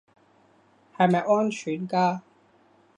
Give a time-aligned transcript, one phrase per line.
[0.97, 2.21] 係咪安全㗎